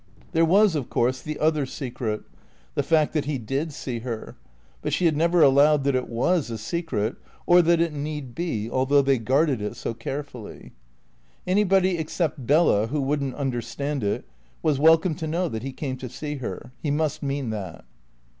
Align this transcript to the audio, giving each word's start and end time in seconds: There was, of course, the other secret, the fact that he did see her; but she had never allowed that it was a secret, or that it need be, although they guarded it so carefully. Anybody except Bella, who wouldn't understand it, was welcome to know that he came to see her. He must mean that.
There 0.31 0.45
was, 0.45 0.73
of 0.73 0.89
course, 0.89 1.21
the 1.21 1.37
other 1.37 1.63
secret, 1.67 2.23
the 2.73 2.81
fact 2.81 3.13
that 3.13 3.25
he 3.25 3.37
did 3.37 3.71
see 3.71 3.99
her; 3.99 4.35
but 4.81 4.93
she 4.93 5.05
had 5.05 5.15
never 5.15 5.43
allowed 5.43 5.83
that 5.83 5.93
it 5.93 6.07
was 6.09 6.49
a 6.49 6.57
secret, 6.57 7.17
or 7.45 7.61
that 7.61 7.79
it 7.79 7.93
need 7.93 8.33
be, 8.33 8.67
although 8.67 9.03
they 9.03 9.19
guarded 9.19 9.61
it 9.61 9.75
so 9.75 9.93
carefully. 9.93 10.71
Anybody 11.45 11.99
except 11.99 12.47
Bella, 12.47 12.87
who 12.87 12.99
wouldn't 12.99 13.35
understand 13.35 14.03
it, 14.03 14.25
was 14.63 14.79
welcome 14.79 15.13
to 15.13 15.27
know 15.27 15.47
that 15.47 15.61
he 15.61 15.71
came 15.71 15.97
to 15.97 16.09
see 16.09 16.37
her. 16.37 16.71
He 16.81 16.89
must 16.89 17.21
mean 17.21 17.51
that. 17.51 17.85